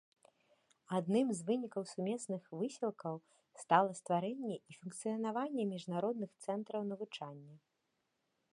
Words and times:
Адным 0.99 1.27
з 1.39 1.43
вынікаў 1.49 1.83
сумесных 1.93 2.41
высілкаў 2.61 3.15
стала 3.65 3.91
стварэнне 4.01 4.57
і 4.73 4.77
функцыянаванне 4.79 5.63
міжнародных 5.75 6.31
цэнтраў 6.47 6.81
навучання. 6.91 7.55